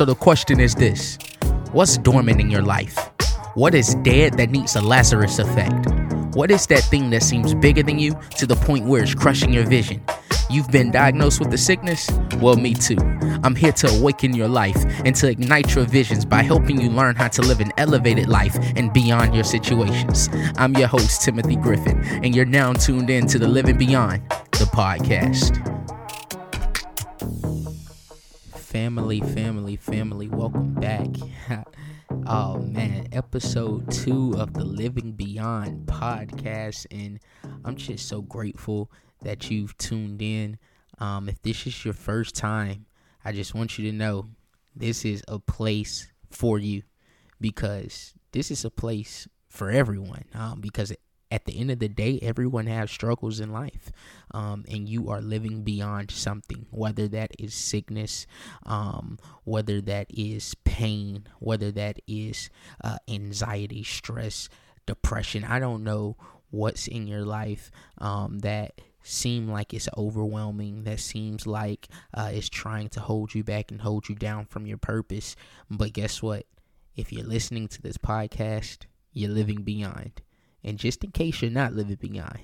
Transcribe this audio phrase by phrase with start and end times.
[0.00, 1.18] So the question is this
[1.72, 2.96] What's dormant in your life?
[3.52, 5.90] What is dead that needs a Lazarus effect?
[6.34, 9.52] What is that thing that seems bigger than you to the point where it's crushing
[9.52, 10.02] your vision?
[10.48, 12.08] You've been diagnosed with the sickness?
[12.38, 12.96] Well, me too.
[13.44, 17.14] I'm here to awaken your life and to ignite your visions by helping you learn
[17.14, 20.30] how to live an elevated life and beyond your situations.
[20.56, 24.70] I'm your host, Timothy Griffin, and you're now tuned in to the Living Beyond, the
[24.72, 25.79] podcast.
[28.70, 31.08] Family, family, family, welcome back.
[32.28, 37.18] oh man, episode two of the Living Beyond podcast, and
[37.64, 38.88] I'm just so grateful
[39.22, 40.56] that you've tuned in.
[41.00, 42.86] Um, if this is your first time,
[43.24, 44.28] I just want you to know
[44.76, 46.84] this is a place for you
[47.40, 50.26] because this is a place for everyone.
[50.32, 50.92] Um, because
[51.30, 53.92] at the end of the day, everyone has struggles in life,
[54.32, 58.26] um, and you are living beyond something, whether that is sickness,
[58.66, 62.50] um, whether that is pain, whether that is
[62.82, 64.48] uh, anxiety, stress,
[64.86, 65.44] depression.
[65.44, 66.16] I don't know
[66.50, 72.50] what's in your life um, that seem like it's overwhelming that seems like uh, it's
[72.50, 75.36] trying to hold you back and hold you down from your purpose.
[75.70, 76.44] But guess what?
[76.96, 78.80] If you're listening to this podcast
[79.12, 80.22] you're living beyond
[80.62, 82.38] and just in case you're not living beyond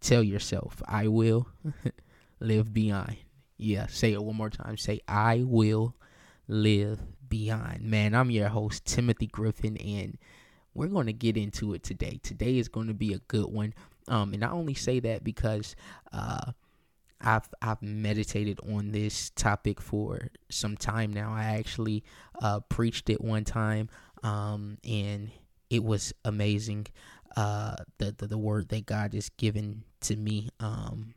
[0.00, 1.48] tell yourself i will
[2.40, 3.16] live beyond
[3.56, 4.76] yeah say it one more time.
[4.76, 5.94] Say i will
[6.48, 10.18] live beyond man i'm your host timothy griffin and
[10.74, 12.20] we're going to get into it today.
[12.22, 13.72] Today is going to be a good one.
[14.08, 15.76] Um, and I only say that because
[16.12, 16.52] uh,
[17.20, 21.32] I've I've meditated on this topic for some time now.
[21.32, 22.04] I actually
[22.42, 23.88] uh, preached it one time,
[24.22, 25.30] um, and
[25.70, 26.86] it was amazing.
[27.36, 31.14] Uh, the, the the word that God has given to me, um,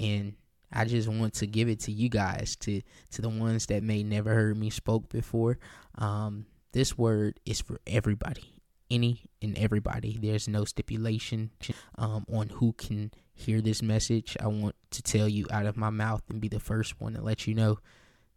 [0.00, 0.34] and
[0.72, 2.80] I just want to give it to you guys, to
[3.12, 5.58] to the ones that may never heard me spoke before.
[5.96, 8.54] Um, this word is for everybody
[8.90, 10.18] any and everybody.
[10.20, 11.50] There's no stipulation
[11.96, 14.36] um, on who can hear this message.
[14.40, 17.22] I want to tell you out of my mouth and be the first one to
[17.22, 17.78] let you know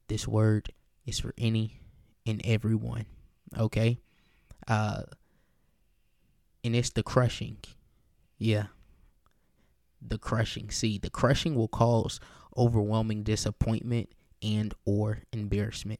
[0.07, 0.71] this word
[1.05, 1.79] is for any
[2.25, 3.05] and everyone.
[3.57, 3.99] Okay?
[4.67, 5.03] Uh,
[6.63, 7.57] and it's the crushing.
[8.37, 8.65] Yeah.
[10.01, 10.69] The crushing.
[10.71, 12.19] See, the crushing will cause
[12.57, 14.09] overwhelming disappointment
[14.41, 15.99] and or embarrassment.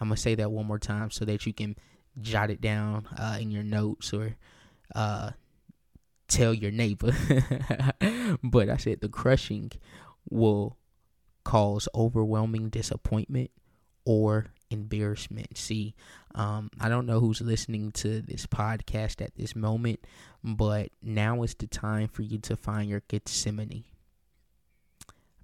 [0.00, 1.76] I'm going to say that one more time so that you can
[2.20, 4.36] jot it down uh, in your notes or
[4.94, 5.30] uh,
[6.28, 7.12] tell your neighbor.
[8.42, 9.70] but I said the crushing
[10.28, 10.76] will
[11.44, 13.50] cause overwhelming disappointment
[14.04, 15.56] or embarrassment.
[15.56, 15.94] See,
[16.34, 20.00] um, I don't know who's listening to this podcast at this moment,
[20.42, 23.84] but now is the time for you to find your Gethsemane.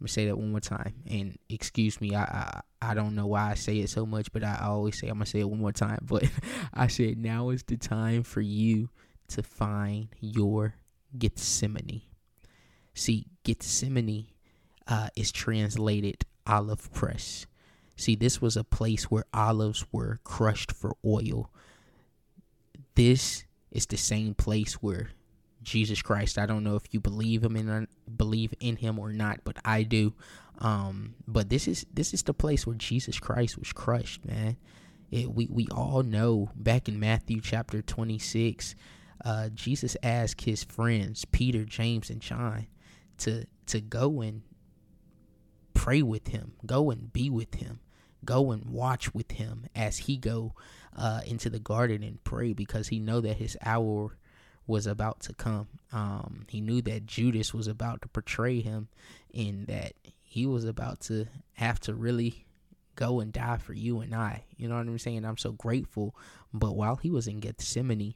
[0.00, 0.94] I'm gonna say that one more time.
[1.10, 4.44] And excuse me, I, I I don't know why I say it so much, but
[4.44, 5.98] I always say I'm gonna say it one more time.
[6.06, 6.24] But
[6.72, 8.90] I said now is the time for you
[9.28, 10.74] to find your
[11.16, 12.02] Gethsemane.
[12.94, 14.26] See, Gethsemane
[14.86, 17.46] uh, is translated olive press.
[17.98, 21.50] See, this was a place where olives were crushed for oil.
[22.94, 25.10] This is the same place where
[25.64, 26.38] Jesus Christ.
[26.38, 29.82] I don't know if you believe him in believe in him or not, but I
[29.82, 30.14] do.
[30.60, 34.56] Um, but this is this is the place where Jesus Christ was crushed, man.
[35.10, 38.76] It, we we all know back in Matthew chapter 26,
[39.24, 42.68] uh, Jesus asked his friends Peter, James, and John
[43.18, 44.42] to to go and
[45.74, 47.80] pray with him, go and be with him,
[48.24, 50.54] go and watch with him as he go
[50.96, 54.16] uh, into the garden and pray because he know that his hour
[54.66, 55.68] was about to come.
[55.92, 58.88] Um, he knew that Judas was about to betray him
[59.34, 62.44] and that he was about to have to really
[62.96, 64.44] go and die for you and I.
[64.56, 65.24] You know what I'm saying?
[65.24, 66.14] I'm so grateful.
[66.52, 68.14] But while he was in Gethsemane,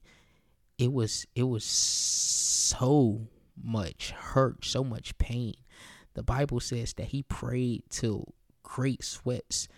[0.76, 3.28] it was it was so
[3.62, 5.54] much hurt, so much pain.
[6.14, 9.68] The Bible says that he prayed till great sweats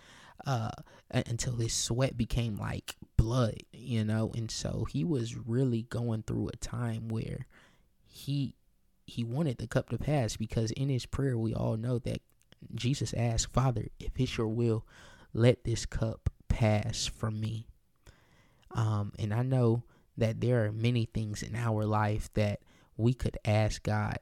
[0.45, 0.71] uh,
[1.11, 6.49] until his sweat became like blood, you know, and so he was really going through
[6.49, 7.47] a time where
[8.07, 8.55] he
[9.07, 12.21] he wanted the cup to pass because in his prayer we all know that
[12.73, 14.85] Jesus asked, Father, if it's your will,
[15.33, 17.67] let this cup pass from me.
[18.71, 19.83] Um, and I know
[20.17, 22.61] that there are many things in our life that
[22.97, 24.17] we could ask God,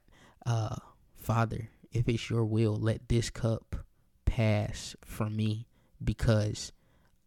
[0.45, 0.75] uh,
[1.15, 3.75] Father, if it's your will, let this cup
[4.25, 5.67] pass from me
[6.03, 6.71] because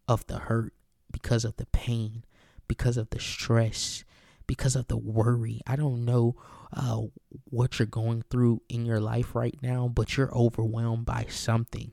[0.07, 0.73] of the hurt,
[1.11, 2.23] because of the pain,
[2.67, 4.03] because of the stress,
[4.45, 5.61] because of the worry.
[5.67, 6.35] I don't know
[6.73, 7.01] uh,
[7.49, 11.91] what you're going through in your life right now, but you're overwhelmed by something.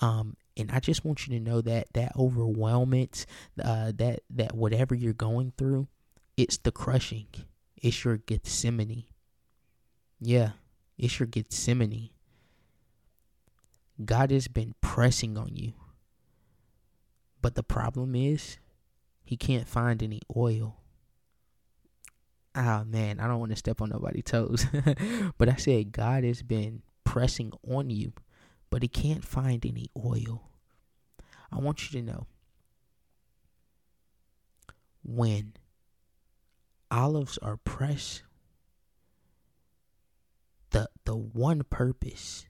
[0.00, 3.24] Um, And I just want you to know that that overwhelmment,
[3.62, 5.88] uh, that that whatever you're going through,
[6.36, 7.28] it's the crushing.
[7.76, 9.04] It's your Gethsemane.
[10.20, 10.50] Yeah,
[10.98, 12.10] it's your Gethsemane.
[14.04, 15.72] God has been pressing on you.
[17.42, 18.58] But the problem is,
[19.24, 20.76] he can't find any oil.
[22.54, 24.66] Ah, oh, man, I don't want to step on nobody's toes.
[25.38, 28.12] but I said, God has been pressing on you,
[28.70, 30.48] but he can't find any oil.
[31.50, 32.26] I want you to know
[35.02, 35.54] when
[36.90, 38.22] olives are pressed,
[40.70, 42.46] the the one purpose,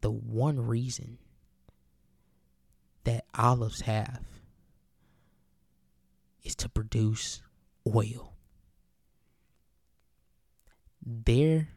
[0.00, 1.18] the one reason
[3.04, 4.20] that olives have
[6.42, 7.42] is to produce
[7.86, 8.34] oil.
[11.04, 11.68] There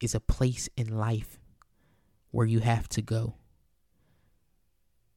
[0.00, 1.38] is a place in life
[2.30, 3.34] where you have to go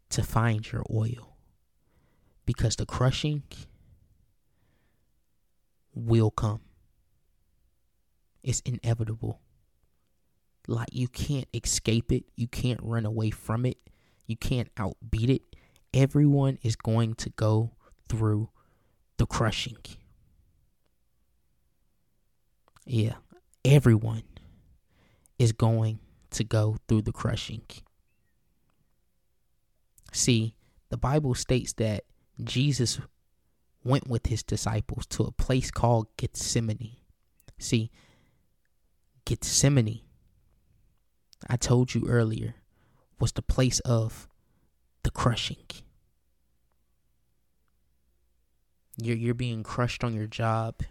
[0.10, 1.36] to find your oil
[2.45, 3.44] because the crushing
[5.94, 6.62] will come.
[8.42, 9.42] It's inevitable.
[10.68, 13.78] Like you can't escape it, you can't run away from it,
[14.30, 15.42] you can't outbeat it.
[15.92, 17.72] Everyone is going to go
[18.08, 18.50] through
[19.18, 19.78] the crushing.
[22.86, 23.16] Yeah,
[23.66, 24.24] everyone
[25.40, 26.00] is going
[26.30, 27.64] to go through the crushing.
[30.14, 30.54] See,
[30.90, 32.04] the Bible states that
[32.44, 33.00] Jesus
[33.84, 36.98] went with his disciples to a place called Gethsemane.
[37.58, 37.90] See,
[39.26, 40.02] Gethsemane,
[41.48, 42.56] I told you earlier,
[43.19, 44.27] was the place of
[45.04, 45.66] the crushing.
[48.98, 50.81] You're you're being crushed on your job.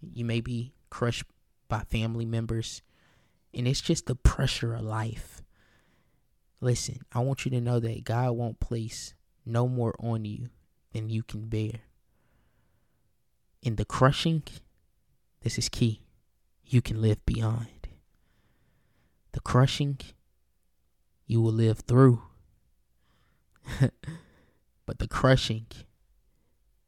[0.00, 1.24] You may be crushed
[1.68, 2.82] by family members.
[3.52, 5.42] And it's just the pressure of life.
[6.60, 10.50] Listen, I want you to know that God won't place no more on you
[10.92, 11.80] than you can bear.
[13.62, 14.42] In the crushing,
[15.42, 16.02] this is key.
[16.64, 17.88] You can live beyond.
[19.32, 19.98] The crushing,
[21.26, 22.22] you will live through.
[24.86, 25.66] but the crushing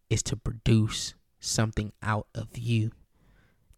[0.09, 2.93] is to produce something out of you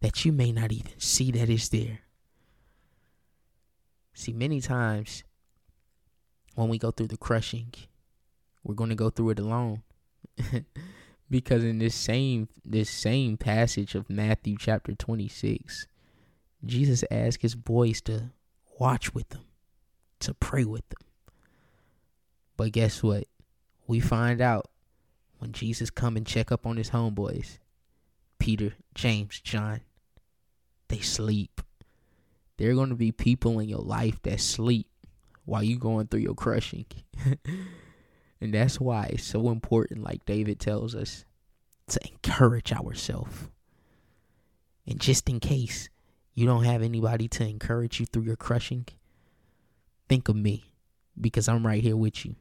[0.01, 2.01] that you may not even see that is there.
[4.15, 5.25] See, many times
[6.55, 7.73] when we go through the crushing,
[8.63, 9.83] we're going to go through it alone.
[11.31, 15.87] because in this same this same passage of Matthew chapter 26,
[16.65, 18.31] Jesus asked his boys to
[18.79, 19.45] watch with them,
[20.21, 21.07] to pray with them.
[22.57, 23.25] But guess what?
[23.87, 24.71] We find out
[25.39, 27.59] when Jesus come and check up on his homeboys,
[28.39, 29.81] Peter, James, John,
[30.89, 31.61] they sleep.
[32.57, 34.87] There are going to be people in your life that sleep
[35.45, 36.85] while you going through your crushing.
[38.41, 41.25] and that's why it's so important, like David tells us,
[41.89, 43.49] to encourage ourselves.
[44.87, 45.89] And just in case
[46.35, 48.87] you don't have anybody to encourage you through your crushing,
[50.11, 50.65] think of me
[51.21, 52.35] because I'm right here with you.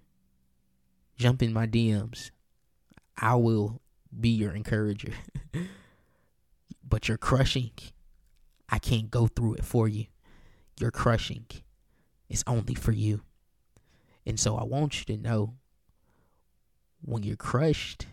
[1.18, 2.32] Jump in my DMs.
[3.16, 3.80] I will
[4.20, 5.14] be your encourager.
[6.84, 7.70] but you're crushing
[8.72, 10.06] I can't go through it for you.
[10.80, 11.46] You're crushing.
[12.28, 13.22] It's only for you.
[14.26, 15.56] And so I want you to know
[17.02, 18.08] when you're crushed,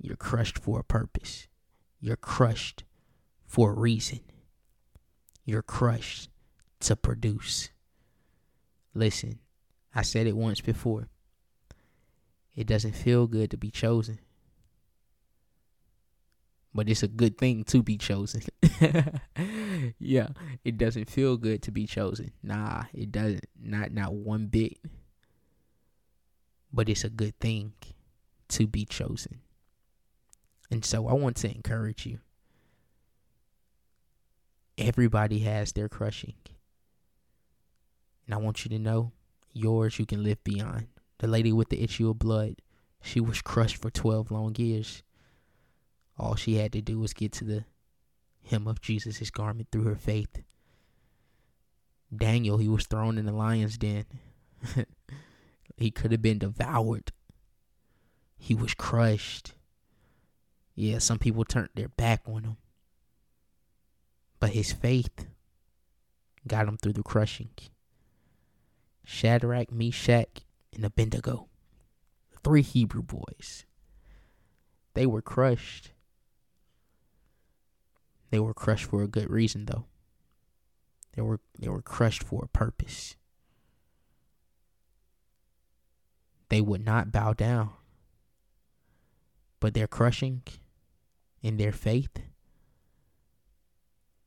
[0.00, 1.46] you're crushed for a purpose.
[2.00, 2.84] You're crushed
[3.44, 4.20] for a reason.
[5.44, 6.30] You're crushed
[6.80, 7.70] to produce.
[8.94, 9.38] Listen,
[9.94, 11.08] I said it once before.
[12.54, 14.18] It doesn't feel good to be chosen
[16.74, 18.42] but it's a good thing to be chosen.
[19.98, 20.28] yeah,
[20.64, 22.32] it doesn't feel good to be chosen.
[22.42, 23.46] Nah, it doesn't.
[23.60, 24.78] Not not one bit.
[26.72, 27.74] But it's a good thing
[28.48, 29.40] to be chosen.
[30.70, 32.20] And so I want to encourage you.
[34.78, 36.34] Everybody has their crushing.
[38.32, 39.12] And I want you to know
[39.52, 40.86] yours you can live beyond.
[41.18, 42.56] The lady with the issue of blood,
[43.02, 45.02] she was crushed for 12 long years
[46.18, 47.64] all she had to do was get to the
[48.48, 50.42] hem of Jesus' garment through her faith.
[52.14, 54.04] Daniel, he was thrown in the lion's den.
[55.76, 57.10] he could have been devoured.
[58.38, 59.54] He was crushed.
[60.74, 62.56] Yeah, some people turned their back on him.
[64.38, 65.26] But his faith
[66.46, 67.50] got him through the crushing.
[69.04, 70.42] Shadrach, Meshach,
[70.74, 71.48] and Abednego,
[72.42, 73.64] three Hebrew boys,
[74.94, 75.90] they were crushed.
[78.30, 79.86] They were crushed for a good reason though.
[81.14, 83.16] They were they were crushed for a purpose.
[86.52, 87.70] they would not bow down.
[89.58, 90.42] But their crushing
[91.40, 92.10] in their faith,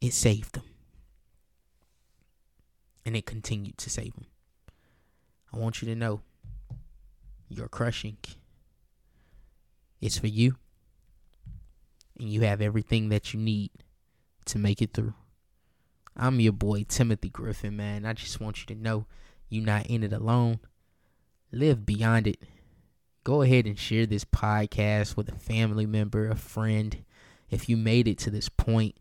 [0.02, 0.64] it saved them.
[3.06, 4.26] And it continued to save them.
[5.56, 6.22] I want you to know
[7.48, 8.18] your crushing
[10.02, 10.58] is for you.
[12.20, 13.72] And you have everything that you need
[14.46, 15.14] to make it through.
[16.18, 18.06] I'm your boy, Timothy Griffin, man.
[18.06, 19.06] I just want you to know
[19.50, 20.60] you're not in it alone.
[21.52, 22.42] Live beyond it.
[23.24, 27.04] Go ahead and share this podcast with a family member, a friend.
[27.50, 28.96] If you made it to this point,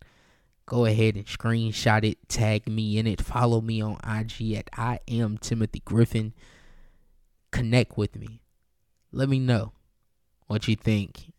[0.67, 5.01] go ahead and screenshot it, tag me in it, follow me on IG at I
[5.09, 6.33] am Timothy Griffin.
[7.51, 8.41] Connect with me.
[9.13, 9.73] Let me know
[10.47, 11.33] what you think.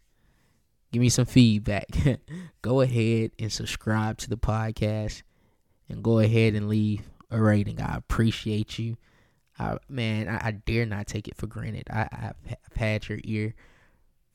[0.92, 1.88] Give me some feedback.
[2.62, 5.24] go ahead and subscribe to the podcast
[5.90, 7.82] and go ahead and leave a rating.
[7.82, 8.96] I appreciate you.
[9.58, 11.88] I, man, I, I dare not take it for granted.
[11.90, 13.54] I, I've, had your ear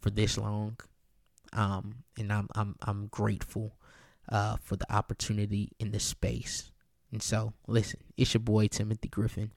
[0.01, 0.79] for this long,
[1.53, 3.75] um, and I'm I'm I'm grateful
[4.31, 6.73] uh, for the opportunity in the space.
[7.13, 9.51] And so, listen, it's your boy Timothy Griffin.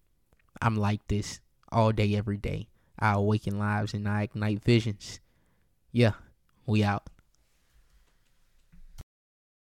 [0.62, 1.40] I'm like this
[1.72, 2.68] all day, every day.
[2.98, 5.20] I awaken lives and I ignite visions.
[5.92, 6.14] Yeah,
[6.66, 7.04] we out.